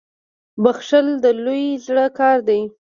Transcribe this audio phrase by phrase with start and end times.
[0.63, 2.61] •بخښل د لوی زړه کار دی.